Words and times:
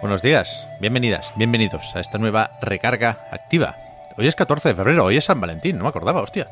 Buenos 0.00 0.22
días, 0.22 0.66
bienvenidas, 0.80 1.30
bienvenidos 1.36 1.94
a 1.94 2.00
esta 2.00 2.16
nueva 2.16 2.52
recarga 2.62 3.18
activa. 3.30 3.76
Hoy 4.16 4.28
es 4.28 4.34
14 4.34 4.70
de 4.70 4.74
febrero, 4.74 5.04
hoy 5.04 5.18
es 5.18 5.26
San 5.26 5.38
Valentín, 5.38 5.76
no 5.76 5.84
me 5.84 5.90
acordaba, 5.90 6.22
hostia. 6.22 6.48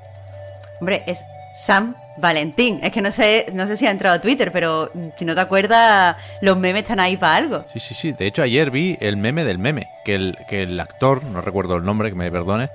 Hombre, 0.80 1.02
es 1.06 1.24
San 1.54 1.96
Valentín. 2.18 2.80
Es 2.82 2.92
que 2.92 3.00
no 3.00 3.10
sé, 3.10 3.46
no 3.54 3.66
sé 3.66 3.78
si 3.78 3.86
ha 3.86 3.90
entrado 3.90 4.16
a 4.16 4.20
Twitter, 4.20 4.52
pero 4.52 4.92
si 5.16 5.24
no 5.24 5.34
te 5.34 5.40
acuerdas, 5.40 6.16
los 6.42 6.58
memes 6.58 6.82
están 6.82 7.00
ahí 7.00 7.16
para 7.16 7.36
algo. 7.36 7.64
Sí, 7.72 7.80
sí, 7.80 7.94
sí. 7.94 8.12
De 8.12 8.26
hecho, 8.26 8.42
ayer 8.42 8.70
vi 8.70 8.98
el 9.00 9.16
meme 9.16 9.44
del 9.44 9.58
meme, 9.58 9.88
que 10.04 10.14
el, 10.14 10.36
que 10.46 10.64
el 10.64 10.78
actor, 10.78 11.24
no 11.24 11.40
recuerdo 11.40 11.76
el 11.76 11.84
nombre, 11.84 12.10
que 12.10 12.16
me 12.16 12.30
perdone, 12.30 12.68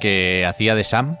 que 0.00 0.44
hacía 0.44 0.74
de 0.74 0.82
Sam, 0.82 1.18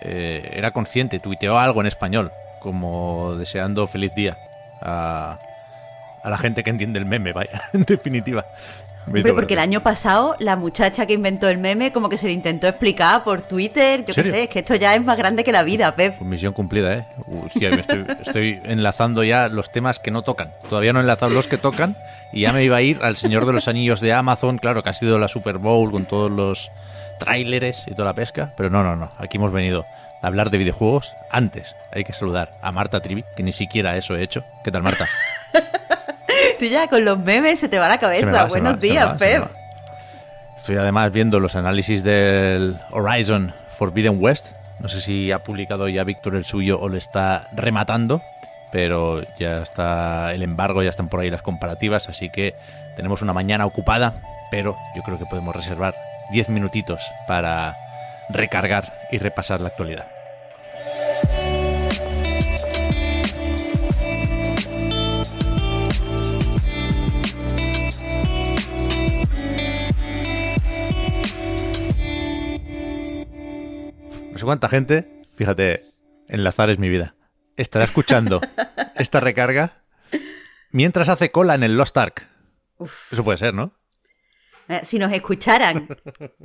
eh, 0.00 0.52
era 0.54 0.70
consciente, 0.70 1.18
tuiteó 1.18 1.58
algo 1.58 1.80
en 1.80 1.88
español, 1.88 2.30
como 2.60 3.34
deseando 3.34 3.88
feliz 3.88 4.14
día 4.14 4.38
a, 4.80 5.40
a 6.22 6.30
la 6.30 6.38
gente 6.38 6.62
que 6.64 6.70
entiende 6.70 6.98
el 6.98 7.06
meme, 7.06 7.32
vaya, 7.32 7.60
en 7.72 7.82
definitiva. 7.82 8.44
Hombre, 9.06 9.32
porque 9.32 9.54
el 9.54 9.60
año 9.60 9.82
pasado 9.82 10.36
la 10.38 10.56
muchacha 10.56 11.06
que 11.06 11.14
inventó 11.14 11.48
el 11.48 11.58
meme 11.58 11.92
como 11.92 12.08
que 12.08 12.18
se 12.18 12.26
lo 12.26 12.32
intentó 12.32 12.66
explicar 12.66 13.24
por 13.24 13.42
Twitter. 13.42 14.04
Yo 14.04 14.14
qué 14.14 14.22
sé, 14.22 14.42
es 14.44 14.48
que 14.50 14.58
esto 14.58 14.74
ya 14.74 14.94
es 14.94 15.04
más 15.04 15.16
grande 15.16 15.44
que 15.44 15.52
la 15.52 15.62
vida, 15.62 15.94
Pep. 15.94 16.16
Pues 16.18 16.28
misión 16.28 16.52
cumplida, 16.52 16.94
¿eh? 16.94 17.06
Hostia, 17.44 17.70
me 17.70 17.80
estoy, 17.80 18.06
estoy 18.26 18.60
enlazando 18.64 19.24
ya 19.24 19.48
los 19.48 19.72
temas 19.72 19.98
que 19.98 20.10
no 20.10 20.22
tocan. 20.22 20.52
Todavía 20.68 20.92
no 20.92 20.98
he 20.98 21.02
enlazado 21.02 21.32
los 21.32 21.48
que 21.48 21.56
tocan 21.56 21.96
y 22.32 22.42
ya 22.42 22.52
me 22.52 22.62
iba 22.64 22.76
a 22.76 22.82
ir 22.82 22.98
al 23.02 23.16
Señor 23.16 23.46
de 23.46 23.54
los 23.54 23.68
Anillos 23.68 24.00
de 24.00 24.12
Amazon, 24.12 24.58
claro, 24.58 24.82
que 24.82 24.90
ha 24.90 24.94
sido 24.94 25.18
la 25.18 25.28
Super 25.28 25.58
Bowl 25.58 25.90
con 25.90 26.04
todos 26.04 26.30
los 26.30 26.70
tráileres 27.18 27.84
y 27.86 27.92
toda 27.92 28.04
la 28.04 28.14
pesca. 28.14 28.52
Pero 28.56 28.70
no, 28.70 28.82
no, 28.82 28.96
no. 28.96 29.12
Aquí 29.18 29.38
hemos 29.38 29.52
venido 29.52 29.86
a 30.22 30.26
hablar 30.26 30.50
de 30.50 30.58
videojuegos. 30.58 31.14
Antes 31.30 31.74
hay 31.92 32.04
que 32.04 32.12
saludar 32.12 32.58
a 32.62 32.72
Marta 32.72 33.00
Trivi, 33.00 33.24
que 33.36 33.42
ni 33.42 33.52
siquiera 33.52 33.96
eso 33.96 34.16
he 34.16 34.22
hecho. 34.22 34.44
¿Qué 34.64 34.70
tal, 34.70 34.82
Marta? 34.82 35.06
Tú 36.58 36.64
ya 36.66 36.88
con 36.88 37.04
los 37.04 37.18
memes 37.18 37.60
se 37.60 37.68
te 37.68 37.78
va 37.78 37.88
la 37.88 37.98
cabeza. 37.98 38.30
va, 38.30 38.44
Buenos 38.44 38.74
va, 38.74 38.78
días, 38.78 39.06
va, 39.06 39.16
Pep. 39.16 39.44
Estoy 40.56 40.76
además 40.76 41.12
viendo 41.12 41.40
los 41.40 41.54
análisis 41.54 42.02
del 42.02 42.76
Horizon 42.90 43.54
Forbidden 43.70 44.16
West. 44.20 44.48
No 44.80 44.88
sé 44.88 45.00
si 45.00 45.32
ha 45.32 45.42
publicado 45.42 45.88
ya 45.88 46.04
Víctor 46.04 46.34
el 46.34 46.44
suyo 46.44 46.78
o 46.80 46.88
le 46.88 46.98
está 46.98 47.48
rematando, 47.52 48.20
pero 48.70 49.22
ya 49.38 49.62
está 49.62 50.34
el 50.34 50.42
embargo, 50.42 50.82
ya 50.82 50.90
están 50.90 51.08
por 51.08 51.20
ahí 51.20 51.30
las 51.30 51.42
comparativas, 51.42 52.08
así 52.08 52.28
que 52.30 52.54
tenemos 52.96 53.22
una 53.22 53.32
mañana 53.32 53.66
ocupada, 53.66 54.14
pero 54.50 54.76
yo 54.94 55.02
creo 55.02 55.18
que 55.18 55.26
podemos 55.26 55.54
reservar 55.54 55.94
10 56.32 56.50
minutitos 56.50 57.02
para 57.26 57.76
recargar 58.28 58.92
y 59.10 59.18
repasar 59.18 59.60
la 59.60 59.68
actualidad. 59.68 60.17
No 74.38 74.40
sé 74.42 74.46
cuánta 74.46 74.68
gente, 74.68 75.24
fíjate, 75.34 75.84
enlazar 76.28 76.70
es 76.70 76.78
mi 76.78 76.88
vida, 76.88 77.16
estará 77.56 77.84
escuchando 77.84 78.40
esta 78.94 79.18
recarga 79.18 79.82
mientras 80.70 81.08
hace 81.08 81.32
cola 81.32 81.56
en 81.56 81.64
el 81.64 81.76
Lost 81.76 81.96
Ark. 81.96 82.28
Eso 83.10 83.24
puede 83.24 83.36
ser, 83.38 83.52
¿no? 83.52 83.72
Eh, 84.68 84.82
Si 84.84 85.00
nos 85.00 85.10
escucharan 85.10 85.88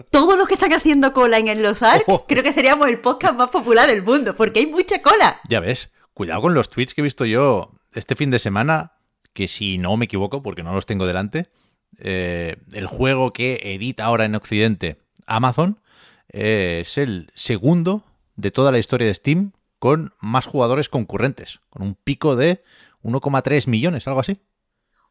todos 0.10 0.36
los 0.40 0.48
que 0.48 0.56
están 0.56 0.74
haciendo 0.74 1.14
cola 1.14 1.38
en 1.38 1.50
el 1.50 1.62
Los 1.62 1.84
Ark, 1.84 2.02
Oh. 2.08 2.26
creo 2.26 2.42
que 2.42 2.52
seríamos 2.52 2.88
el 2.88 3.00
podcast 3.00 3.36
más 3.36 3.52
popular 3.52 3.88
del 3.88 4.02
mundo, 4.02 4.36
porque 4.36 4.62
hay 4.62 4.66
mucha 4.66 5.00
cola. 5.04 5.40
Ya 5.48 5.60
ves, 5.60 5.94
cuidado 6.16 6.42
con 6.42 6.56
los 6.56 6.72
tweets 6.72 6.96
que 6.96 7.02
he 7.02 7.04
visto 7.04 7.26
yo 7.26 7.74
este 7.94 8.16
fin 8.16 8.32
de 8.32 8.40
semana, 8.40 8.94
que 9.34 9.48
si 9.48 9.78
no 9.78 9.96
me 9.98 10.06
equivoco, 10.06 10.42
porque 10.42 10.64
no 10.64 10.74
los 10.74 10.88
tengo 10.88 11.06
delante, 11.06 11.52
eh, 12.00 12.58
el 12.72 12.88
juego 12.88 13.34
que 13.34 13.76
edita 13.76 14.06
ahora 14.06 14.26
en 14.26 14.34
Occidente 14.34 14.98
Amazon 15.28 15.80
es 16.34 16.98
el 16.98 17.32
segundo 17.36 18.04
de 18.36 18.52
toda 18.52 18.72
la 18.72 18.80
historia 18.80 19.08
de 19.08 19.14
Steam 19.14 19.52
con 19.80 20.12
más 20.20 20.46
jugadores 20.46 20.90
concurrentes, 20.90 21.60
con 21.70 21.82
un 21.84 21.96
pico 21.96 22.36
de 22.36 22.64
1,3 23.04 23.68
millones, 23.68 24.08
algo 24.08 24.20
así. 24.20 24.40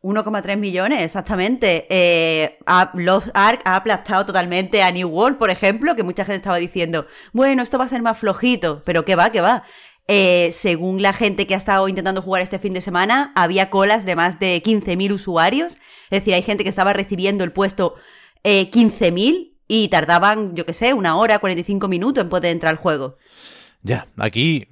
1,3 0.02 0.56
millones, 0.58 1.00
exactamente. 1.02 1.86
Eh, 1.88 2.58
a- 2.66 2.90
Lost 2.94 3.28
Ark 3.34 3.60
ha 3.64 3.76
aplastado 3.76 4.26
totalmente 4.26 4.82
a 4.82 4.90
New 4.90 5.08
World, 5.08 5.38
por 5.38 5.50
ejemplo, 5.50 5.94
que 5.94 6.02
mucha 6.02 6.24
gente 6.24 6.38
estaba 6.38 6.56
diciendo, 6.56 7.06
bueno, 7.32 7.62
esto 7.62 7.78
va 7.78 7.84
a 7.84 7.88
ser 7.88 8.02
más 8.02 8.18
flojito, 8.18 8.82
pero 8.84 9.04
que 9.04 9.14
va, 9.14 9.30
que 9.30 9.40
va. 9.40 9.62
Eh, 10.08 10.50
según 10.52 11.00
la 11.02 11.12
gente 11.12 11.46
que 11.46 11.54
ha 11.54 11.58
estado 11.58 11.86
intentando 11.86 12.20
jugar 12.20 12.42
este 12.42 12.58
fin 12.58 12.72
de 12.72 12.80
semana, 12.80 13.30
había 13.36 13.70
colas 13.70 14.04
de 14.04 14.16
más 14.16 14.40
de 14.40 14.60
15.000 14.64 15.12
usuarios. 15.12 15.74
Es 16.10 16.20
decir, 16.20 16.34
hay 16.34 16.42
gente 16.42 16.64
que 16.64 16.70
estaba 16.70 16.92
recibiendo 16.92 17.44
el 17.44 17.52
puesto 17.52 17.94
eh, 18.42 18.70
15.000 18.72 19.51
y 19.74 19.88
tardaban, 19.88 20.54
yo 20.54 20.66
qué 20.66 20.74
sé, 20.74 20.92
una 20.92 21.16
hora, 21.16 21.38
45 21.38 21.88
minutos 21.88 22.22
en 22.22 22.28
poder 22.28 22.52
entrar 22.52 22.72
al 22.72 22.76
juego. 22.76 23.16
Ya, 23.80 24.06
aquí 24.18 24.68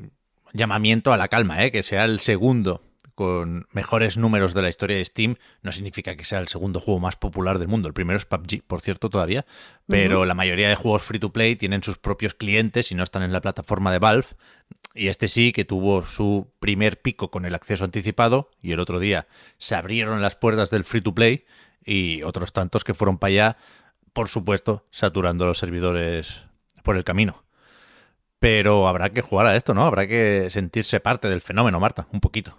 llamamiento 0.53 1.11
a 1.15 1.17
la 1.17 1.29
calma, 1.29 1.65
¿eh? 1.65 1.73
que 1.73 1.83
sea 1.83 2.05
el 2.05 2.21
segundo 2.21 2.83
con 3.15 3.67
mejores 3.73 4.19
números 4.19 4.53
de 4.53 4.61
la 4.61 4.69
historia 4.69 4.99
de 4.99 5.05
Steam 5.07 5.37
no 5.63 5.73
significa 5.73 6.17
que 6.17 6.27
sea 6.27 6.39
el 6.39 6.49
segundo 6.49 6.81
juego 6.81 7.01
más 7.01 7.17
popular 7.17 7.59
del 7.59 7.69
mundo. 7.69 7.89
El 7.89 7.95
primero 7.95 8.19
es 8.19 8.27
PUBG, 8.27 8.63
por 8.67 8.83
cierto, 8.83 9.09
todavía, 9.09 9.47
pero 9.87 10.27
la 10.27 10.35
mayoría 10.35 10.69
de 10.69 10.75
juegos 10.75 11.03
free 11.03 11.19
to 11.19 11.33
play 11.33 11.57
tienen 11.57 11.83
sus 11.83 11.97
propios 11.97 12.35
clientes 12.35 12.93
y 12.93 12.95
no 12.95 13.03
están 13.03 13.23
en 13.23 13.33
la 13.33 13.41
plataforma 13.41 13.91
de 13.93 14.01
Valve. 14.01 14.27
Y 14.95 15.09
este 15.09 15.29
sí, 15.29 15.53
que 15.53 15.65
tuvo 15.65 16.05
su 16.05 16.53
primer 16.61 17.01
pico 17.01 17.31
con 17.31 17.47
el 17.47 17.55
acceso 17.55 17.85
anticipado 17.85 18.51
y 18.61 18.73
el 18.73 18.81
otro 18.81 19.01
día 19.01 19.29
se 19.57 19.75
abrieron 19.75 20.21
las 20.21 20.37
puertas 20.37 20.69
del 20.69 20.85
free 20.85 21.01
to 21.01 21.15
play 21.15 21.47
y 21.87 22.23
otros 22.23 22.53
tantos 22.53 22.85
que 22.85 22.93
fueron 22.93 23.17
para 23.17 23.29
allá, 23.29 23.57
por 24.13 24.29
supuesto, 24.29 24.87
saturando 24.91 25.47
los 25.47 25.59
servidores 25.59 26.43
por 26.83 26.97
el 26.97 27.05
camino. 27.05 27.45
Pero 28.39 28.89
habrá 28.89 29.11
que 29.11 29.23
jugar 29.23 29.47
a 29.47 29.57
esto, 29.57 29.75
¿no? 29.75 29.85
Habrá 29.85 30.07
que 30.07 30.49
sentirse 30.51 31.01
parte 31.01 31.29
del 31.29 31.41
fenómeno, 31.41 31.79
Marta, 31.79 32.09
un 32.13 32.21
poquito. 32.21 32.57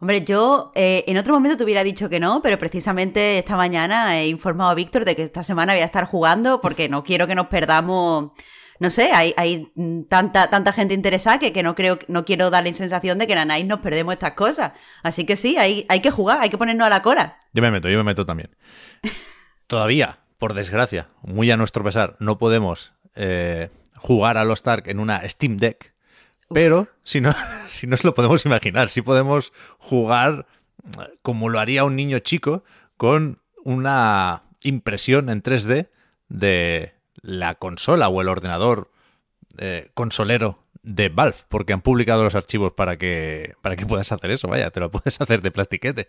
Hombre, 0.00 0.22
yo 0.22 0.70
eh, 0.76 1.04
en 1.08 1.18
otro 1.18 1.34
momento 1.34 1.56
te 1.56 1.64
hubiera 1.64 1.82
dicho 1.82 2.08
que 2.08 2.20
no, 2.20 2.40
pero 2.40 2.56
precisamente 2.56 3.38
esta 3.38 3.56
mañana 3.56 4.20
he 4.20 4.28
informado 4.28 4.70
a 4.70 4.74
Víctor 4.74 5.04
de 5.04 5.16
que 5.16 5.24
esta 5.24 5.42
semana 5.42 5.72
voy 5.72 5.82
a 5.82 5.86
estar 5.86 6.04
jugando 6.04 6.60
porque 6.60 6.88
no 6.88 7.02
quiero 7.02 7.26
que 7.26 7.34
nos 7.34 7.48
perdamos. 7.48 8.30
No 8.78 8.90
sé, 8.90 9.10
hay, 9.12 9.34
hay 9.36 9.72
tanta, 10.08 10.50
tanta 10.50 10.72
gente 10.72 10.94
interesada 10.94 11.40
que, 11.40 11.52
que 11.52 11.64
no 11.64 11.74
creo, 11.74 11.98
no 12.06 12.24
quiero 12.24 12.48
dar 12.48 12.64
la 12.64 12.72
sensación 12.74 13.18
de 13.18 13.26
que 13.26 13.32
en 13.32 13.40
Anais 13.40 13.66
nos 13.66 13.80
perdemos 13.80 14.12
estas 14.12 14.34
cosas. 14.34 14.72
Así 15.02 15.26
que 15.26 15.34
sí, 15.34 15.56
hay, 15.56 15.84
hay 15.88 16.00
que 16.00 16.12
jugar, 16.12 16.38
hay 16.42 16.50
que 16.50 16.58
ponernos 16.58 16.86
a 16.86 16.90
la 16.90 17.02
cola. 17.02 17.38
Yo 17.52 17.60
me 17.60 17.72
meto, 17.72 17.88
yo 17.88 17.98
me 17.98 18.04
meto 18.04 18.24
también. 18.24 18.54
Todavía, 19.66 20.20
por 20.38 20.54
desgracia, 20.54 21.08
muy 21.22 21.50
a 21.50 21.56
nuestro 21.56 21.84
pesar, 21.84 22.16
no 22.20 22.38
podemos 22.38 22.92
eh, 23.14 23.70
jugar 23.96 24.36
a 24.36 24.44
los 24.44 24.66
Ark 24.66 24.86
en 24.86 25.00
una 25.00 25.28
Steam 25.28 25.56
Deck. 25.56 25.92
Pero 26.50 26.88
si 27.02 27.20
no, 27.20 27.34
si 27.68 27.86
nos 27.86 28.04
lo 28.04 28.14
podemos 28.14 28.46
imaginar, 28.46 28.88
si 28.88 29.02
podemos 29.02 29.52
jugar 29.78 30.46
eh, 30.98 31.14
como 31.22 31.48
lo 31.48 31.58
haría 31.58 31.84
un 31.84 31.96
niño 31.96 32.20
chico 32.20 32.64
con 32.96 33.40
una 33.64 34.44
impresión 34.62 35.28
en 35.28 35.42
3D 35.42 35.88
de 36.28 36.94
la 37.20 37.56
consola 37.56 38.08
o 38.08 38.20
el 38.20 38.28
ordenador 38.28 38.90
eh, 39.58 39.90
consolero 39.94 40.64
de 40.82 41.08
Valve, 41.08 41.38
porque 41.48 41.72
han 41.72 41.80
publicado 41.80 42.22
los 42.22 42.34
archivos 42.34 42.72
para 42.72 42.96
que, 42.96 43.54
para 43.60 43.76
que 43.76 43.86
puedas 43.86 44.10
hacer 44.12 44.30
eso, 44.30 44.48
vaya, 44.48 44.70
te 44.70 44.80
lo 44.80 44.90
puedes 44.90 45.20
hacer 45.20 45.42
de 45.42 45.50
plastiquete. 45.50 46.08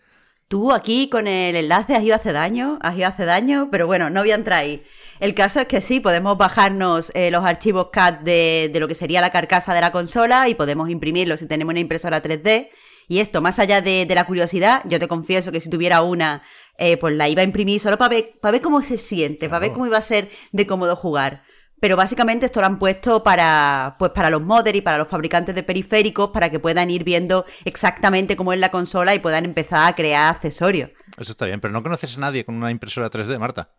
Tú 0.50 0.72
aquí 0.72 1.10
con 1.10 1.28
el 1.28 1.56
enlace 1.56 1.96
has 1.96 2.02
ido 2.02 2.16
hace 2.16 2.32
daño, 2.34 2.80
has 2.82 2.98
ido 2.98 3.08
hace 3.08 3.24
daño, 3.24 3.70
pero 3.72 3.86
bueno, 3.86 4.10
no 4.10 4.22
voy 4.22 4.32
a 4.32 4.36
entrar 4.36 4.62
ahí. 4.62 4.84
El 5.20 5.36
caso 5.36 5.60
es 5.60 5.68
que 5.68 5.80
sí, 5.80 6.00
podemos 6.00 6.40
bajarnos 6.40 7.12
eh, 7.14 7.30
los 7.30 7.46
archivos 7.46 7.90
CAD 7.92 8.22
de, 8.22 8.72
de 8.74 8.80
lo 8.80 8.88
que 8.88 8.96
sería 8.96 9.22
la 9.22 9.32
carcasa 9.32 9.76
de 9.76 9.82
la 9.82 9.92
consola 9.92 10.50
y 10.50 10.56
podemos 10.56 10.90
imprimirlos 10.90 11.42
si 11.42 11.46
tenemos 11.46 11.74
una 11.74 11.82
impresora 11.82 12.24
3D. 12.24 12.70
Y 13.08 13.20
esto, 13.20 13.42
más 13.44 13.60
allá 13.60 13.82
de, 13.82 14.08
de 14.08 14.16
la 14.16 14.26
curiosidad, 14.26 14.82
yo 14.86 14.98
te 14.98 15.08
confieso 15.08 15.52
que 15.52 15.62
si 15.62 15.70
tuviera 15.70 16.02
una, 16.02 16.42
eh, 16.80 16.98
pues 16.98 17.14
la 17.14 17.30
iba 17.30 17.44
a 17.44 17.46
imprimir 17.46 17.80
solo 17.80 18.00
para 18.00 18.10
ver, 18.10 18.34
para 18.42 18.54
ver 18.54 18.62
cómo 18.62 18.82
se 18.82 18.98
siente, 18.98 19.50
para 19.50 19.60
ver 19.60 19.72
cómo 19.72 19.86
iba 19.86 19.98
a 19.98 20.02
ser 20.02 20.30
de 20.52 20.66
cómodo 20.66 20.96
jugar. 20.96 21.44
Pero 21.80 21.96
básicamente 21.96 22.46
esto 22.46 22.60
lo 22.60 22.66
han 22.68 22.80
puesto 22.80 23.24
para, 23.24 23.96
pues 24.00 24.12
para 24.12 24.30
los 24.30 24.42
modders 24.42 24.78
y 24.78 24.82
para 24.82 24.98
los 24.98 25.08
fabricantes 25.08 25.56
de 25.56 25.64
periféricos 25.64 26.30
para 26.30 26.50
que 26.50 26.60
puedan 26.60 26.90
ir 26.90 27.04
viendo 27.04 27.46
exactamente 27.66 28.36
cómo 28.36 28.54
es 28.54 28.60
la 28.60 28.72
consola 28.72 29.16
y 29.16 29.20
puedan 29.20 29.46
empezar 29.46 29.88
a 29.88 29.96
crear 29.96 30.30
accesorios. 30.34 30.90
Eso 31.18 31.32
está 31.32 31.46
bien, 31.46 31.60
pero 31.62 31.72
no 31.74 31.82
conoces 31.84 32.18
a 32.18 32.20
nadie 32.20 32.46
con 32.46 32.56
una 32.56 32.72
impresora 32.72 33.10
3D, 33.10 33.38
Marta. 33.40 33.70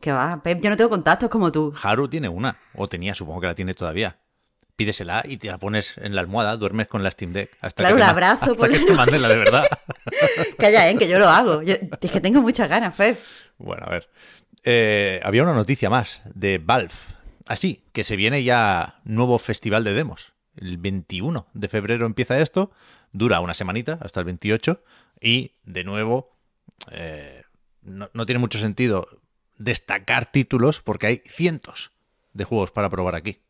Que 0.00 0.12
va, 0.12 0.42
Pep, 0.42 0.60
yo 0.60 0.68
no 0.70 0.76
tengo 0.76 0.90
contactos 0.90 1.30
como 1.30 1.52
tú. 1.52 1.72
Haru 1.80 2.08
tiene 2.08 2.28
una, 2.28 2.56
o 2.74 2.88
tenía, 2.88 3.14
supongo 3.14 3.40
que 3.40 3.46
la 3.46 3.54
tiene 3.54 3.72
todavía. 3.74 4.18
Pídesela 4.74 5.22
y 5.24 5.36
te 5.36 5.48
la 5.48 5.58
pones 5.58 5.96
en 5.98 6.14
la 6.14 6.22
almohada, 6.22 6.56
duermes 6.56 6.88
con 6.88 7.02
la 7.04 7.10
Steam 7.10 7.32
Deck. 7.32 7.56
Hasta 7.60 7.82
claro, 7.84 7.96
que 7.96 8.02
ma- 8.02 8.08
abrazo 8.08 8.50
Hasta 8.52 8.54
por 8.54 8.70
que 8.70 8.78
te 8.80 8.92
manden 8.94 9.22
la 9.22 9.28
de 9.28 9.36
verdad. 9.36 9.64
Calla, 10.58 10.88
¿eh? 10.90 10.96
que 10.96 11.08
yo 11.08 11.18
lo 11.18 11.28
hago. 11.28 11.62
Yo- 11.62 11.74
es 12.00 12.10
que 12.10 12.20
tengo 12.20 12.40
muchas 12.40 12.68
ganas, 12.68 12.94
Pep. 12.96 13.18
Bueno, 13.58 13.84
a 13.86 13.90
ver. 13.90 14.08
Eh, 14.64 15.20
había 15.24 15.42
una 15.42 15.54
noticia 15.54 15.90
más 15.90 16.22
de 16.34 16.58
Valve. 16.58 16.94
Así, 17.46 17.84
que 17.92 18.04
se 18.04 18.16
viene 18.16 18.44
ya 18.44 19.00
nuevo 19.04 19.38
festival 19.38 19.84
de 19.84 19.92
demos. 19.92 20.32
El 20.56 20.78
21 20.78 21.46
de 21.54 21.68
febrero 21.68 22.06
empieza 22.06 22.40
esto, 22.40 22.70
dura 23.12 23.40
una 23.40 23.54
semanita 23.54 23.98
hasta 24.02 24.20
el 24.20 24.26
28 24.26 24.82
y 25.20 25.52
de 25.64 25.84
nuevo 25.84 26.36
eh, 26.90 27.42
no, 27.82 28.10
no 28.12 28.26
tiene 28.26 28.38
mucho 28.38 28.58
sentido 28.58 29.08
destacar 29.56 30.30
títulos 30.30 30.80
porque 30.80 31.06
hay 31.06 31.22
cientos 31.26 31.92
de 32.34 32.44
juegos 32.44 32.70
para 32.70 32.90
probar 32.90 33.14
aquí. 33.14 33.40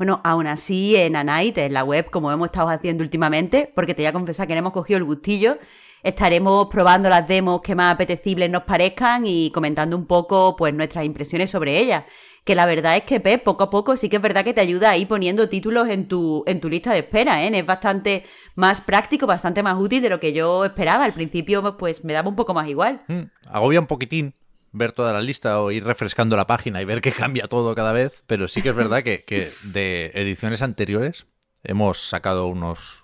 Bueno, 0.00 0.22
aún 0.24 0.46
así, 0.46 0.96
en 0.96 1.14
Anite, 1.14 1.66
en 1.66 1.74
la 1.74 1.84
web, 1.84 2.08
como 2.10 2.32
hemos 2.32 2.46
estado 2.46 2.70
haciendo 2.70 3.04
últimamente, 3.04 3.70
porque 3.74 3.94
te 3.94 4.00
voy 4.00 4.06
a 4.06 4.14
confesar 4.14 4.46
que 4.46 4.54
no 4.54 4.60
hemos 4.60 4.72
cogido 4.72 4.96
el 4.96 5.04
gustillo, 5.04 5.58
estaremos 6.02 6.66
probando 6.68 7.08
las 7.08 7.26
demos 7.26 7.60
que 7.60 7.74
más 7.74 7.94
apetecibles 7.94 8.50
nos 8.50 8.62
parezcan 8.64 9.24
y 9.26 9.50
comentando 9.50 9.96
un 9.96 10.06
poco 10.06 10.56
pues 10.56 10.72
nuestras 10.74 11.04
impresiones 11.04 11.50
sobre 11.50 11.78
ellas. 11.78 12.04
Que 12.44 12.54
la 12.54 12.66
verdad 12.66 12.96
es 12.96 13.02
que, 13.02 13.20
Pep, 13.20 13.44
poco 13.44 13.64
a 13.64 13.70
poco 13.70 13.96
sí 13.96 14.08
que 14.08 14.16
es 14.16 14.22
verdad 14.22 14.44
que 14.44 14.54
te 14.54 14.62
ayuda 14.62 14.90
a 14.90 14.96
ir 14.96 15.06
poniendo 15.06 15.48
títulos 15.48 15.88
en 15.88 16.08
tu, 16.08 16.42
en 16.46 16.60
tu 16.60 16.70
lista 16.70 16.92
de 16.92 17.00
espera, 17.00 17.44
¿eh? 17.44 17.50
Es 17.52 17.66
bastante 17.66 18.24
más 18.54 18.80
práctico, 18.80 19.26
bastante 19.26 19.62
más 19.62 19.78
útil 19.78 20.00
de 20.00 20.08
lo 20.08 20.20
que 20.20 20.32
yo 20.32 20.64
esperaba. 20.64 21.04
Al 21.04 21.12
principio, 21.12 21.76
pues 21.76 22.02
me 22.02 22.14
daba 22.14 22.28
un 22.28 22.36
poco 22.36 22.54
más 22.54 22.68
igual. 22.68 23.02
Mm, 23.08 23.24
agobia 23.46 23.80
un 23.80 23.86
poquitín 23.86 24.34
ver 24.72 24.92
toda 24.92 25.12
la 25.12 25.20
lista 25.20 25.60
o 25.60 25.70
ir 25.70 25.84
refrescando 25.84 26.36
la 26.36 26.46
página 26.46 26.80
y 26.80 26.86
ver 26.86 27.02
que 27.02 27.12
cambia 27.12 27.46
todo 27.46 27.74
cada 27.74 27.92
vez, 27.92 28.24
pero 28.26 28.48
sí 28.48 28.62
que 28.62 28.70
es 28.70 28.76
verdad 28.76 29.02
que 29.02 29.50
de 29.64 30.12
ediciones 30.14 30.62
anteriores 30.62 31.26
hemos 31.62 31.98
sacado 31.98 32.46
unos, 32.46 32.99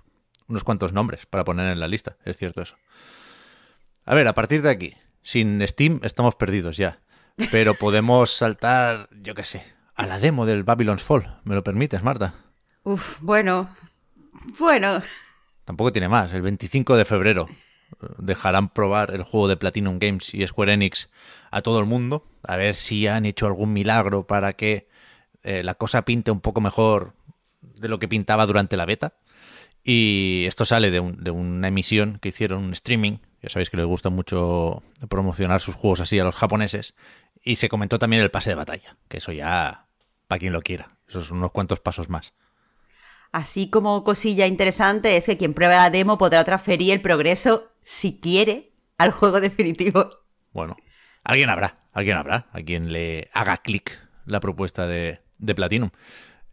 unos 0.49 0.65
cuantos 0.65 0.93
nombres 0.93 1.27
para 1.27 1.45
poner 1.45 1.73
en 1.73 1.81
la 1.81 1.89
lista, 1.89 2.17
es 2.25 2.37
cierto 2.37 2.63
eso. 2.63 2.77
A 4.05 4.15
ver, 4.15 4.29
a 4.29 4.35
partir 4.35 4.63
de 4.63 4.71
aquí, 4.71 4.95
sin 5.23 5.67
Steam 5.67 6.01
estamos 6.03 6.35
perdidos 6.35 6.77
ya, 6.77 7.01
pero 7.51 7.75
podemos 7.75 8.31
saltar, 8.37 9.09
yo 9.11 9.35
qué 9.35 9.45
sé, 9.45 9.63
a 9.95 10.07
la 10.07 10.19
demo 10.19 10.47
del 10.47 10.65
Babylon's 10.65 11.03
Fall, 11.03 11.41
¿me 11.45 11.55
lo 11.55 11.65
permites, 11.65 12.03
Marta? 12.03 12.35
Uf, 12.85 13.19
bueno. 13.21 13.69
Bueno. 14.59 15.03
Tampoco 15.65 15.93
tiene 15.93 16.09
más. 16.09 16.33
El 16.33 16.43
25 16.43 16.97
de 16.97 17.05
febrero 17.05 17.49
eh, 17.51 18.07
dejarán 18.19 18.69
probar 18.69 19.15
el 19.15 19.25
juego 19.25 19.49
de 19.49 19.57
Platinum 19.57 19.99
Games 19.99 20.33
y 20.35 20.47
Square 20.47 20.75
Enix 20.75 21.11
a 21.51 21.63
todo 21.63 21.81
el 21.81 21.87
mundo. 21.87 22.25
A 22.45 22.57
ver 22.57 22.75
si 22.75 23.09
han 23.09 23.27
hecho 23.27 23.47
algún 23.47 23.73
milagro 23.73 24.27
para 24.27 24.53
que 24.53 24.87
eh, 25.43 25.63
la 25.65 25.75
cosa 25.75 26.05
pinte 26.05 26.31
un 26.31 26.41
poco 26.41 26.61
mejor 26.61 27.15
de 27.61 27.89
lo 27.89 27.99
que 27.99 28.09
pintaba 28.09 28.47
durante 28.47 28.77
la 28.77 28.87
beta. 28.87 29.15
Y 29.89 30.47
esto 30.49 30.65
sale 30.65 30.91
de, 30.91 30.99
un- 30.99 31.23
de 31.23 31.31
una 31.31 31.69
emisión 31.69 32.19
que 32.21 32.31
hicieron, 32.31 32.65
un 32.65 32.73
streaming. 32.73 33.19
Ya 33.41 33.51
sabéis 33.51 33.71
que 33.71 33.77
les 33.77 33.87
gusta 33.87 34.11
mucho 34.11 34.83
promocionar 35.09 35.61
sus 35.61 35.77
juegos 35.77 36.01
así 36.01 36.19
a 36.19 36.25
los 36.25 36.35
japoneses. 36.35 36.95
Y 37.41 37.55
se 37.55 37.69
comentó 37.69 38.01
también 38.01 38.21
el 38.23 38.33
pase 38.33 38.51
de 38.51 38.57
batalla, 38.57 38.97
que 39.09 39.19
eso 39.19 39.31
ya, 39.31 39.87
para 40.27 40.41
quien 40.41 40.53
lo 40.53 40.63
quiera. 40.63 40.99
Esos 41.07 41.27
son 41.27 41.39
unos 41.39 41.53
cuantos 41.53 41.79
pasos 41.79 42.09
más. 42.09 42.33
Así 43.31 43.71
como 43.71 44.03
cosilla 44.03 44.49
interesante 44.49 45.17
es 45.17 45.27
que 45.27 45.37
quien 45.37 45.55
pruebe 45.55 45.77
la 45.77 45.91
demo 45.91 46.19
podrá 46.19 46.43
transferir 46.43 46.93
el 46.93 47.01
progreso, 47.01 47.71
si 47.83 48.19
quiere, 48.19 48.73
al 48.99 49.13
juego 49.13 49.41
definitivo. 49.41 50.11
Bueno, 50.53 50.77
alguien 51.23 51.49
habrá, 51.49 51.87
alguien 51.93 52.17
habrá, 52.17 52.49
a 52.53 52.61
quien 52.63 52.93
le 52.93 53.31
haga 53.33 53.59
clic 53.59 54.01
la 54.25 54.41
propuesta 54.41 54.89
de, 54.89 55.21
de 55.39 55.55
Platinum. 55.55 55.91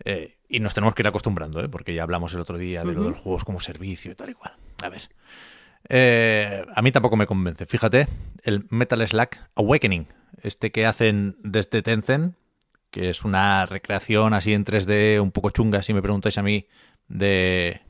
Eh, 0.05 0.37
y 0.53 0.59
nos 0.59 0.75
tenemos 0.75 0.93
que 0.93 1.01
ir 1.01 1.07
acostumbrando, 1.07 1.61
¿eh? 1.61 1.67
porque 1.67 1.95
ya 1.95 2.03
hablamos 2.03 2.31
el 2.35 2.39
otro 2.39 2.59
día 2.59 2.83
de 2.83 2.93
lo 2.93 3.03
de 3.05 3.09
los 3.09 3.19
juegos 3.19 3.43
como 3.43 3.59
servicio 3.59 4.11
y 4.11 4.15
tal 4.15 4.29
y 4.29 4.33
cual. 4.35 4.53
A 4.83 4.89
ver. 4.89 5.09
Eh, 5.89 6.63
a 6.75 6.81
mí 6.83 6.91
tampoco 6.91 7.17
me 7.17 7.25
convence. 7.25 7.65
Fíjate, 7.65 8.07
el 8.43 8.67
Metal 8.69 9.05
Slack 9.07 9.49
Awakening, 9.55 10.05
este 10.43 10.71
que 10.71 10.85
hacen 10.85 11.37
desde 11.41 11.81
Tencent, 11.81 12.35
que 12.91 13.09
es 13.09 13.23
una 13.23 13.65
recreación 13.65 14.35
así 14.35 14.53
en 14.53 14.63
3D 14.63 15.19
un 15.19 15.31
poco 15.31 15.49
chunga, 15.49 15.81
si 15.81 15.91
me 15.91 16.03
preguntáis 16.03 16.37
a 16.37 16.43
mí, 16.43 16.67
de 17.07 17.81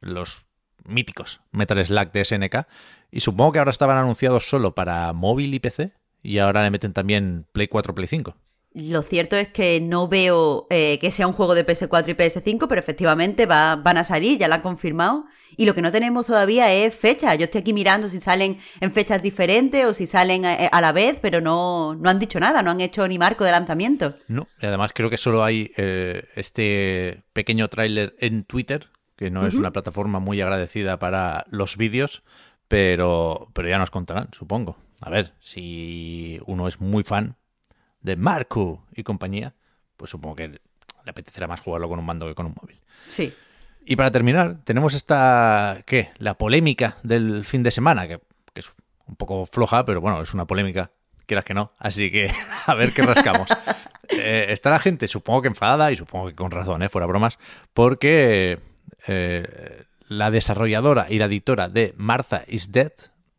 los 0.00 0.46
míticos 0.84 1.42
Metal 1.52 1.84
Slack 1.84 2.12
de 2.12 2.24
SNK. 2.24 2.66
Y 3.10 3.20
supongo 3.20 3.52
que 3.52 3.58
ahora 3.58 3.72
estaban 3.72 3.98
anunciados 3.98 4.48
solo 4.48 4.74
para 4.74 5.12
móvil 5.12 5.52
y 5.52 5.60
PC. 5.60 5.92
Y 6.22 6.38
ahora 6.38 6.62
le 6.62 6.70
meten 6.70 6.94
también 6.94 7.46
Play 7.52 7.68
4, 7.68 7.94
Play 7.94 8.08
5. 8.08 8.34
Lo 8.78 9.00
cierto 9.00 9.36
es 9.36 9.48
que 9.48 9.80
no 9.80 10.06
veo 10.06 10.66
eh, 10.68 10.98
que 11.00 11.10
sea 11.10 11.26
un 11.26 11.32
juego 11.32 11.54
de 11.54 11.66
PS4 11.66 12.08
y 12.10 12.12
PS5, 12.14 12.66
pero 12.68 12.78
efectivamente 12.78 13.46
va- 13.46 13.76
van 13.76 13.96
a 13.96 14.04
salir, 14.04 14.38
ya 14.38 14.48
lo 14.48 14.54
han 14.54 14.60
confirmado. 14.60 15.24
Y 15.56 15.64
lo 15.64 15.74
que 15.74 15.80
no 15.80 15.90
tenemos 15.90 16.26
todavía 16.26 16.70
es 16.74 16.94
fecha. 16.94 17.34
Yo 17.36 17.44
estoy 17.44 17.62
aquí 17.62 17.72
mirando 17.72 18.10
si 18.10 18.20
salen 18.20 18.58
en 18.80 18.92
fechas 18.92 19.22
diferentes 19.22 19.82
o 19.86 19.94
si 19.94 20.04
salen 20.04 20.44
a, 20.44 20.52
a 20.52 20.80
la 20.82 20.92
vez, 20.92 21.18
pero 21.22 21.40
no, 21.40 21.94
no 21.94 22.10
han 22.10 22.18
dicho 22.18 22.38
nada, 22.38 22.62
no 22.62 22.70
han 22.70 22.82
hecho 22.82 23.08
ni 23.08 23.18
marco 23.18 23.44
de 23.44 23.52
lanzamiento. 23.52 24.16
No, 24.28 24.46
y 24.60 24.66
además 24.66 24.90
creo 24.94 25.08
que 25.08 25.16
solo 25.16 25.42
hay 25.42 25.70
eh, 25.78 26.24
este 26.34 27.22
pequeño 27.32 27.68
tráiler 27.68 28.14
en 28.18 28.44
Twitter, 28.44 28.88
que 29.16 29.30
no 29.30 29.46
es 29.46 29.54
una 29.54 29.72
plataforma 29.72 30.18
muy 30.20 30.38
agradecida 30.42 30.98
para 30.98 31.46
los 31.50 31.78
vídeos, 31.78 32.22
pero, 32.68 33.48
pero 33.54 33.68
ya 33.70 33.78
nos 33.78 33.90
contarán, 33.90 34.28
supongo. 34.36 34.76
A 35.00 35.08
ver, 35.08 35.32
si 35.40 36.40
uno 36.46 36.68
es 36.68 36.80
muy 36.80 37.04
fan 37.04 37.36
de 38.06 38.16
Marco 38.16 38.86
y 38.94 39.02
compañía, 39.02 39.52
pues 39.96 40.12
supongo 40.12 40.36
que 40.36 40.48
le 40.48 40.60
apetecerá 41.10 41.48
más 41.48 41.60
jugarlo 41.60 41.88
con 41.88 41.98
un 41.98 42.06
mando 42.06 42.26
que 42.26 42.36
con 42.36 42.46
un 42.46 42.54
móvil. 42.60 42.80
Sí. 43.08 43.34
Y 43.84 43.96
para 43.96 44.12
terminar, 44.12 44.58
tenemos 44.62 44.94
esta, 44.94 45.82
¿qué? 45.86 46.10
La 46.18 46.38
polémica 46.38 46.98
del 47.02 47.44
fin 47.44 47.64
de 47.64 47.72
semana, 47.72 48.06
que, 48.06 48.20
que 48.54 48.60
es 48.60 48.72
un 49.06 49.16
poco 49.16 49.44
floja, 49.46 49.84
pero 49.84 50.00
bueno, 50.00 50.22
es 50.22 50.32
una 50.34 50.46
polémica, 50.46 50.92
quieras 51.26 51.44
que 51.44 51.54
no. 51.54 51.72
Así 51.78 52.12
que 52.12 52.30
a 52.66 52.74
ver 52.74 52.92
qué 52.92 53.02
rascamos. 53.02 53.50
Eh, 54.08 54.52
está 54.52 54.70
la 54.70 54.78
gente, 54.78 55.08
supongo 55.08 55.42
que 55.42 55.48
enfadada, 55.48 55.90
y 55.90 55.96
supongo 55.96 56.28
que 56.28 56.36
con 56.36 56.52
razón, 56.52 56.80
¿eh? 56.84 56.88
fuera 56.88 57.08
bromas, 57.08 57.40
porque 57.74 58.60
eh, 59.08 59.82
la 60.06 60.30
desarrolladora 60.30 61.06
y 61.10 61.18
la 61.18 61.24
editora 61.24 61.68
de 61.68 61.92
Martha 61.96 62.44
is 62.46 62.70
Dead 62.70 62.92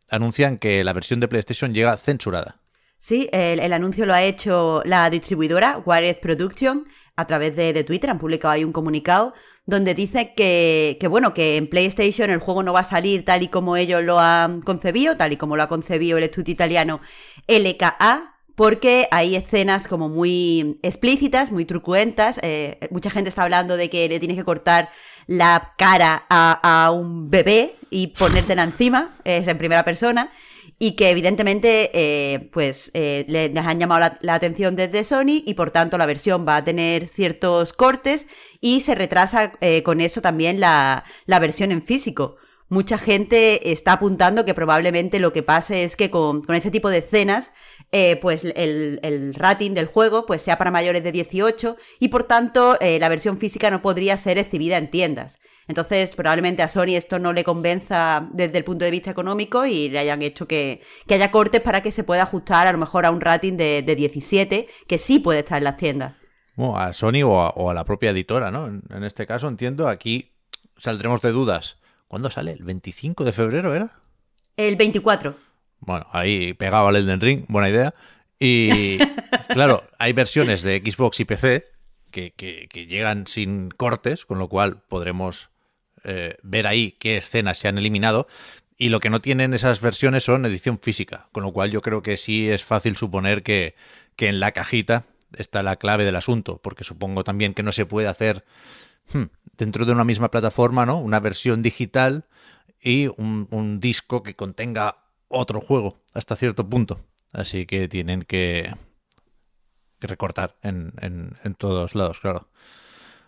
anuncian 0.10 0.58
que 0.58 0.84
la 0.84 0.92
versión 0.92 1.22
de 1.22 1.30
PlayStation 1.30 1.74
llega 1.74 1.96
censurada. 1.96 2.58
Sí, 3.00 3.30
el, 3.32 3.74
anuncio 3.74 4.08
lo 4.08 4.14
ha 4.16 4.24
hecho 4.24 4.82
la 4.84 5.10
distribuidora 5.12 5.84
Wired 5.86 6.18
Production 6.20 6.88
a 7.16 7.28
través 7.28 7.56
de, 7.56 7.84
Twitter. 7.84 8.10
Han 8.10 8.18
publicado 8.18 8.54
ahí 8.54 8.64
un 8.64 8.72
comunicado 8.72 9.34
donde 9.68 9.94
dice 9.94 10.34
que, 10.36 10.98
que, 11.00 11.08
bueno, 11.08 11.34
que 11.34 11.58
en 11.58 11.70
PlayStation 11.70 12.32
el 12.32 12.40
juego 12.40 12.64
no 12.64 12.74
va 12.74 12.80
a 12.80 12.84
salir 12.84 13.24
tal 13.24 13.44
y 13.44 13.50
como 13.50 13.78
ellos 13.78 14.04
lo 14.04 14.20
han 14.20 14.62
concebido, 14.64 15.16
tal 15.16 15.32
y 15.32 15.38
como 15.38 15.56
lo 15.56 15.64
ha 15.64 15.68
concebido 15.68 16.18
el 16.18 16.24
estudio 16.24 16.54
italiano 16.54 17.00
LKA, 17.48 18.34
porque 18.56 19.08
hay 19.12 19.36
escenas 19.36 19.88
como 19.88 20.10
muy 20.10 20.80
explícitas, 20.82 21.52
muy 21.52 21.66
trucuentas. 21.66 22.40
Eh, 22.42 22.80
mucha 22.90 23.12
gente 23.12 23.30
está 23.30 23.44
hablando 23.44 23.78
de 23.78 23.92
que 23.92 24.10
le 24.10 24.18
tienes 24.20 24.38
que 24.38 24.44
cortar 24.44 24.90
la 25.28 25.74
cara 25.78 26.26
a, 26.30 26.86
a 26.86 26.90
un 26.90 27.30
bebé 27.30 27.76
y 27.92 28.08
ponértela 28.08 28.64
encima, 28.64 29.16
es 29.24 29.48
en 29.48 29.60
primera 29.60 29.84
persona 29.84 30.32
y 30.80 30.92
que 30.96 31.10
evidentemente 31.10 31.90
eh, 31.94 32.50
pues 32.54 32.92
eh, 32.94 33.26
le- 33.28 33.50
les 33.50 33.66
han 33.66 33.80
llamado 33.80 34.02
la, 34.02 34.18
la 34.22 34.36
atención 34.36 34.76
desde 34.76 35.04
Sony 35.04 35.42
y 35.46 35.54
por 35.56 35.72
tanto 35.72 35.98
la 35.98 36.06
versión 36.06 36.46
va 36.48 36.58
a 36.58 36.64
tener 36.64 37.08
ciertos 37.08 37.74
cortes 37.74 38.28
y 38.62 38.82
se 38.82 38.96
retrasa 38.96 39.54
eh, 39.62 39.84
con 39.84 40.02
eso 40.02 40.22
también 40.22 40.60
la, 40.60 41.04
la 41.26 41.40
versión 41.40 41.72
en 41.72 41.82
físico. 41.82 42.38
Mucha 42.70 42.98
gente 42.98 43.72
está 43.72 43.94
apuntando 43.94 44.44
que 44.44 44.54
probablemente 44.54 45.20
lo 45.20 45.32
que 45.32 45.42
pase 45.42 45.84
es 45.84 45.96
que 45.96 46.10
con, 46.10 46.44
ese 46.54 46.70
tipo 46.70 46.90
de 46.90 46.98
escenas 46.98 47.54
eh, 47.94 48.20
pues 48.22 48.44
el, 48.44 49.34
rating 49.36 49.72
del 49.72 49.86
juego 49.86 50.26
pues 50.26 50.42
sea 50.42 50.58
para 50.58 50.72
mayores 50.72 51.04
de 51.04 51.14
18 51.14 51.78
y 52.00 52.10
por 52.10 52.26
tanto 52.26 52.78
eh, 52.82 53.00
la 53.00 53.08
versión 53.08 53.38
física 53.38 53.72
no 53.72 53.82
podría 53.82 54.18
ser 54.18 54.38
exhibida 54.38 54.78
en 54.78 54.92
tiendas. 54.92 55.40
Entonces 55.68 56.16
probablemente 56.16 56.62
a 56.62 56.68
Sony 56.68 56.96
esto 56.96 57.20
no 57.20 57.32
le 57.32 57.46
convenza 57.46 58.28
desde 58.34 58.58
el 58.58 58.64
punto 58.66 58.84
de 58.84 58.92
vista 58.92 59.12
económico 59.12 59.66
y 59.66 59.88
le 59.88 60.00
hayan 60.00 60.22
hecho 60.22 60.48
que, 60.48 60.82
haya 61.10 61.32
cortes 61.32 61.62
para 61.62 61.82
que 61.82 61.92
se 61.92 62.04
pueda 62.04 62.24
ajustar 62.24 62.68
a 62.68 62.74
lo 62.74 62.78
mejor 62.78 63.06
a 63.06 63.12
un 63.12 63.22
rating 63.22 63.54
de, 63.54 63.82
de 63.82 63.96
17 63.96 64.68
que 64.88 64.98
sí 64.98 65.20
puede 65.20 65.40
estar 65.40 65.58
en 65.60 65.64
las 65.64 65.78
tiendas. 65.78 66.16
Bueno, 66.58 66.76
a 66.76 66.92
Sony 66.92 67.22
o 67.24 67.70
a, 67.70 67.74
la 67.76 67.86
propia 67.86 68.10
editora, 68.10 68.50
¿no? 68.50 68.66
En 68.66 69.04
este 69.04 69.28
caso, 69.28 69.48
entiendo, 69.48 69.88
aquí 69.88 70.34
saldremos 70.76 71.22
de 71.22 71.32
dudas. 71.32 71.78
¿Cuándo 72.08 72.30
sale? 72.30 72.52
¿El 72.52 72.64
25 72.64 73.24
de 73.24 73.34
febrero 73.34 73.74
era? 73.76 73.92
El 74.56 74.76
24. 74.76 75.36
Bueno, 75.80 76.08
ahí 76.12 76.54
pegado 76.54 76.88
al 76.88 76.96
Elden 76.96 77.22
Ring, 77.22 77.46
buena 77.48 77.70
idea. 77.70 77.94
Y 78.40 78.98
claro, 79.50 79.84
hay 80.00 80.14
versiones 80.14 80.62
de 80.62 80.80
Xbox 80.80 81.20
y 81.20 81.26
PC 81.26 81.66
que, 82.12 82.88
llegan 82.90 83.28
sin 83.28 83.70
cortes, 83.70 84.26
con 84.26 84.40
lo 84.40 84.48
cual 84.48 84.82
podremos 84.88 85.50
eh, 86.04 86.38
ver 86.44 86.66
ahí 86.68 86.94
qué 86.94 87.18
escenas 87.18 87.60
se 87.60 87.68
han 87.68 87.78
eliminado. 87.78 88.28
Y 88.78 88.90
lo 88.90 89.00
que 89.00 89.10
no 89.10 89.22
tienen 89.22 89.54
esas 89.54 89.82
versiones 89.82 90.24
son 90.24 90.46
edición 90.46 90.80
física, 90.80 91.28
con 91.32 91.44
lo 91.44 91.52
cual 91.52 91.72
yo 91.72 91.82
creo 91.82 92.02
que 92.02 92.16
sí 92.16 92.48
es 92.50 92.64
fácil 92.64 92.96
suponer 92.96 93.44
que, 93.44 93.76
que 94.16 94.30
en 94.30 94.40
la 94.40 94.52
cajita 94.52 95.06
está 95.34 95.64
la 95.64 95.76
clave 95.78 96.06
del 96.06 96.16
asunto, 96.16 96.60
porque 96.62 96.84
supongo 96.84 97.24
también 97.24 97.54
que 97.54 97.64
no 97.64 97.72
se 97.72 97.86
puede 97.86 98.08
hacer 98.08 98.46
dentro 99.58 99.86
de 99.86 99.92
una 99.92 100.04
misma 100.04 100.32
plataforma, 100.32 100.86
¿no? 100.86 101.00
Una 101.00 101.20
versión 101.20 101.62
digital 101.62 102.26
y 102.82 103.08
un, 103.18 103.80
disco 103.80 104.24
que 104.24 104.36
contenga 104.36 104.98
otro 105.28 105.62
juego 105.62 105.98
hasta 106.14 106.36
cierto 106.36 106.68
punto. 106.70 107.00
Así 107.34 107.66
que 107.66 107.88
tienen 107.88 108.24
que, 108.24 108.74
recortar 110.00 110.56
en, 110.62 110.94
en, 111.02 111.56
todos 111.56 111.96
lados, 111.96 112.20
claro. 112.20 112.48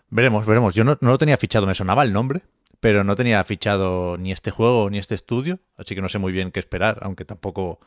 Veremos, 0.08 0.46
veremos. 0.46 0.74
Yo 0.74 0.84
no, 0.84 0.96
no, 1.00 1.10
lo 1.10 1.18
tenía 1.18 1.36
fichado, 1.36 1.66
me 1.66 1.74
sonaba 1.74 2.02
el 2.02 2.12
nombre, 2.12 2.42
pero 2.80 3.04
no 3.04 3.16
tenía 3.16 3.42
fichado 3.44 4.16
ni 4.16 4.32
este 4.32 4.50
juego 4.50 4.88
ni 4.90 4.98
este 4.98 5.14
estudio, 5.14 5.58
así 5.76 5.94
que 5.94 6.02
no 6.02 6.08
sé 6.08 6.18
muy 6.18 6.32
bien 6.32 6.50
qué 6.50 6.60
esperar, 6.60 6.98
aunque 7.02 7.24
tampoco 7.24 7.80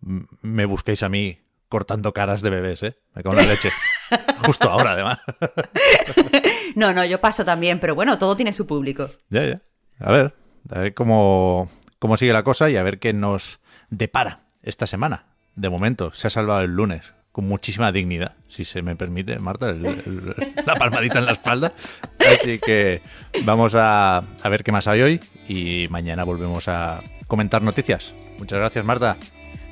me 0.00 0.64
busquéis 0.66 1.02
a 1.02 1.08
mí 1.08 1.40
cortando 1.68 2.12
caras 2.12 2.42
de 2.42 2.50
bebés, 2.50 2.82
¿eh? 2.82 2.96
Me 3.14 3.22
cago 3.22 3.38
en 3.38 3.46
la 3.46 3.52
leche. 3.52 3.70
Justo 4.46 4.70
ahora, 4.70 4.92
además. 4.92 5.18
no, 6.76 6.92
no, 6.92 7.04
yo 7.04 7.20
paso 7.20 7.44
también, 7.44 7.80
pero 7.80 7.94
bueno, 7.94 8.18
todo 8.18 8.36
tiene 8.36 8.52
su 8.52 8.66
público. 8.66 9.10
Ya, 9.30 9.44
ya. 9.44 9.62
A 9.98 10.12
ver, 10.12 10.34
a 10.70 10.80
ver 10.80 10.94
cómo, 10.94 11.70
cómo 11.98 12.18
sigue 12.18 12.34
la 12.34 12.42
cosa 12.42 12.68
y 12.68 12.76
a 12.76 12.82
ver 12.82 12.98
qué 12.98 13.14
nos 13.14 13.60
depara 13.88 14.40
esta 14.62 14.86
semana. 14.86 15.24
De 15.54 15.70
momento, 15.70 16.12
se 16.12 16.26
ha 16.26 16.30
salvado 16.30 16.60
el 16.60 16.72
lunes 16.72 17.14
con 17.32 17.48
muchísima 17.48 17.92
dignidad, 17.92 18.36
si 18.48 18.66
se 18.66 18.82
me 18.82 18.94
permite, 18.94 19.38
Marta, 19.38 19.72
la 19.72 20.74
palmadita 20.76 21.18
en 21.18 21.26
la 21.26 21.32
espalda. 21.32 21.72
Así 22.18 22.58
que 22.58 23.00
vamos 23.44 23.74
a, 23.74 24.18
a 24.18 24.48
ver 24.50 24.62
qué 24.62 24.70
más 24.70 24.86
hay 24.86 25.00
hoy 25.00 25.20
y 25.48 25.86
mañana 25.88 26.24
volvemos 26.24 26.68
a 26.68 27.02
comentar 27.26 27.62
noticias. 27.62 28.14
Muchas 28.38 28.58
gracias, 28.58 28.84
Marta. 28.84 29.16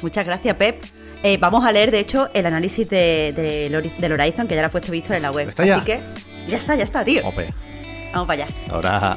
Muchas 0.01 0.25
gracias, 0.25 0.57
Pep. 0.57 0.83
Eh, 1.23 1.39
vamos 1.39 1.65
a 1.65 1.73
leer, 1.73 1.91
de 1.91 2.01
hecho, 2.01 2.29
el 2.35 2.45
análisis 2.45 2.89
de, 2.89 3.33
del 3.99 4.13
Horizon, 4.13 4.47
que 4.47 4.55
ya 4.55 4.61
lo 4.61 4.67
he 4.69 4.71
puesto 4.71 4.93
visto 4.93 5.15
en 5.15 5.23
la 5.23 5.31
web. 5.31 5.49
Así 5.57 5.85
que 5.85 6.03
ya 6.47 6.57
está, 6.57 6.75
ya 6.77 6.85
está, 6.85 7.05
tío. 7.05 7.23
Vamos 8.13 8.27
para 8.27 8.45
allá. 8.45 8.55
Ahora. 8.71 9.17